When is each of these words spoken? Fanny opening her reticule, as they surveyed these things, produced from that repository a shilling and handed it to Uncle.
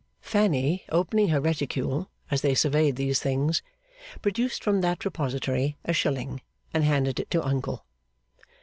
Fanny 0.23 0.83
opening 0.89 1.27
her 1.27 1.39
reticule, 1.39 2.09
as 2.31 2.41
they 2.41 2.55
surveyed 2.55 2.95
these 2.95 3.19
things, 3.19 3.61
produced 4.23 4.63
from 4.63 4.81
that 4.81 5.05
repository 5.05 5.77
a 5.85 5.93
shilling 5.93 6.41
and 6.73 6.83
handed 6.83 7.19
it 7.19 7.29
to 7.29 7.45
Uncle. 7.45 7.85